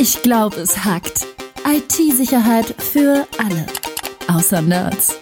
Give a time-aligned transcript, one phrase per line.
[0.00, 1.26] Ich glaube, es hackt.
[1.66, 3.66] IT-Sicherheit für alle.
[4.28, 5.18] Außer Nerds.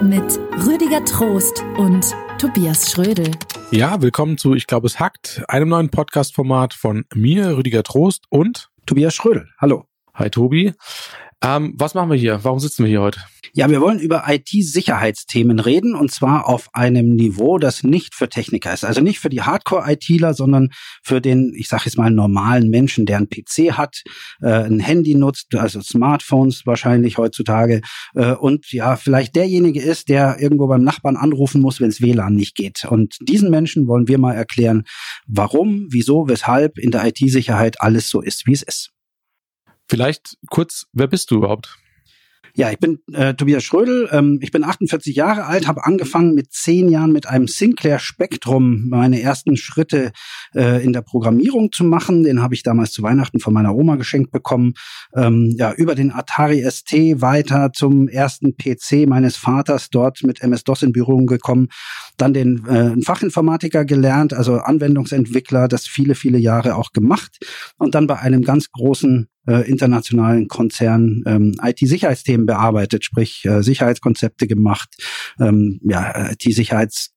[0.00, 3.32] Mit Rüdiger Trost und Tobias Schrödel.
[3.72, 8.68] Ja, willkommen zu Ich glaube, es hackt, einem neuen Podcast-Format von mir, Rüdiger Trost und
[8.86, 9.48] Tobias Schrödel.
[9.58, 9.86] Hallo.
[10.14, 10.74] Hi Tobi.
[11.42, 12.40] Ähm, was machen wir hier?
[12.42, 13.20] Warum sitzen wir hier heute?
[13.52, 18.72] Ja, wir wollen über IT-Sicherheitsthemen reden und zwar auf einem Niveau, das nicht für Techniker
[18.72, 18.84] ist.
[18.84, 20.68] Also nicht für die Hardcore-ITler, sondern
[21.02, 24.02] für den, ich sage jetzt mal, normalen Menschen, der ein PC hat,
[24.40, 27.80] äh, ein Handy nutzt, also Smartphones wahrscheinlich heutzutage
[28.14, 32.34] äh, und ja, vielleicht derjenige ist, der irgendwo beim Nachbarn anrufen muss, wenn es WLAN
[32.34, 32.84] nicht geht.
[32.84, 34.84] Und diesen Menschen wollen wir mal erklären,
[35.26, 38.92] warum, wieso, weshalb in der IT-Sicherheit alles so ist, wie es ist.
[39.90, 41.76] Vielleicht kurz, wer bist du überhaupt?
[42.54, 44.08] Ja, ich bin äh, Tobias Schrödel.
[44.12, 48.88] Ähm, ich bin 48 Jahre alt, habe angefangen mit zehn Jahren mit einem Sinclair Spectrum
[48.88, 50.12] meine ersten Schritte
[50.54, 52.22] äh, in der Programmierung zu machen.
[52.22, 54.74] Den habe ich damals zu Weihnachten von meiner Oma geschenkt bekommen.
[55.14, 60.84] Ähm, ja, über den Atari ST weiter zum ersten PC meines Vaters dort mit MS-DOS
[60.84, 61.66] in Berührung gekommen.
[62.16, 67.38] Dann den äh, Fachinformatiker gelernt, also Anwendungsentwickler, das viele, viele Jahre auch gemacht.
[67.76, 74.46] Und dann bei einem ganz großen äh, internationalen Konzern ähm, IT-Sicherheitsthemen bearbeitet, sprich äh, Sicherheitskonzepte
[74.46, 74.88] gemacht,
[75.38, 77.12] ähm, ja, IT-Sicherheits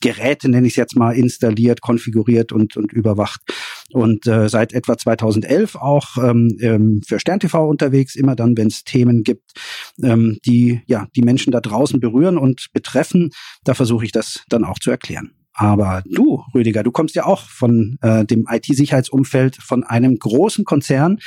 [0.00, 3.40] Geräte, nenne ich es jetzt mal, installiert, konfiguriert und, und überwacht.
[3.92, 8.84] Und äh, seit etwa 2011 auch ähm, ähm, für SternTV unterwegs, immer dann, wenn es
[8.84, 9.52] Themen gibt,
[10.02, 13.30] ähm, die ja die Menschen da draußen berühren und betreffen,
[13.64, 15.32] da versuche ich das dann auch zu erklären.
[15.58, 21.18] Aber du, Rüdiger, du kommst ja auch von äh, dem IT-Sicherheitsumfeld von einem großen Konzern,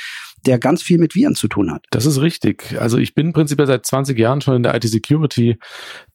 [0.46, 1.84] der ganz viel mit Viren zu tun hat.
[1.90, 2.80] Das ist richtig.
[2.80, 5.58] Also ich bin prinzipiell seit 20 Jahren schon in der IT-Security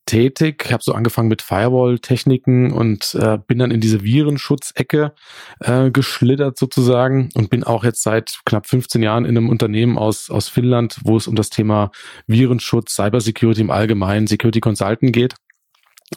[0.07, 0.63] tätig.
[0.65, 5.13] Ich habe so angefangen mit Firewall-Techniken und äh, bin dann in diese Virenschutzecke
[5.59, 10.31] äh, geschlittert sozusagen und bin auch jetzt seit knapp 15 Jahren in einem Unternehmen aus,
[10.31, 11.91] aus Finnland, wo es um das Thema
[12.25, 15.35] Virenschutz, Cybersecurity im Allgemeinen, Security Consultant geht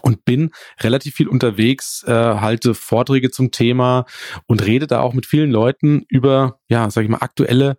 [0.02, 4.06] und bin relativ viel unterwegs, äh, halte Vorträge zum Thema
[4.46, 7.76] und rede da auch mit vielen Leuten über, ja, sag ich mal, aktuelle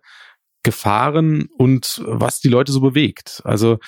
[0.62, 3.40] Gefahren und was die Leute so bewegt.
[3.44, 3.78] Also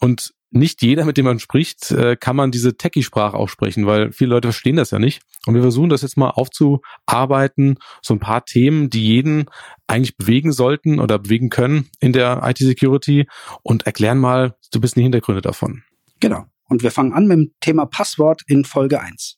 [0.00, 4.12] und nicht jeder, mit dem man spricht, äh, kann man diese Techie-Sprache auch sprechen, weil
[4.12, 5.22] viele Leute verstehen das ja nicht.
[5.46, 9.46] Und wir versuchen das jetzt mal aufzuarbeiten, so ein paar Themen, die jeden
[9.86, 13.26] eigentlich bewegen sollten oder bewegen können in der IT-Security
[13.62, 15.82] und erklären mal so ein bisschen die Hintergründe davon.
[16.20, 16.44] Genau.
[16.72, 19.36] Und wir fangen an mit dem Thema Passwort in Folge 1.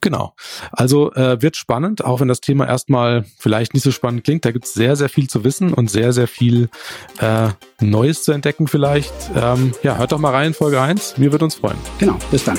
[0.00, 0.34] Genau.
[0.72, 4.44] Also äh, wird spannend, auch wenn das Thema erstmal vielleicht nicht so spannend klingt.
[4.44, 6.68] Da gibt es sehr, sehr viel zu wissen und sehr, sehr viel
[7.20, 9.14] äh, Neues zu entdecken vielleicht.
[9.36, 11.14] Ähm, ja, hört doch mal rein, Folge 1.
[11.16, 11.78] Wir würden uns freuen.
[12.00, 12.58] Genau, bis dann.